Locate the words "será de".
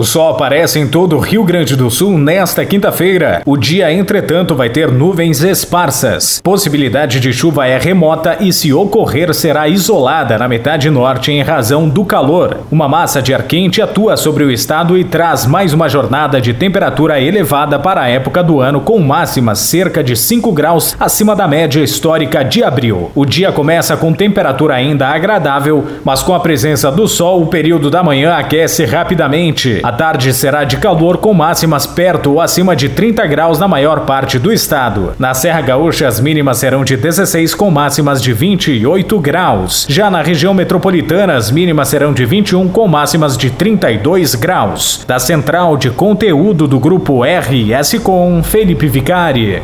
30.32-30.76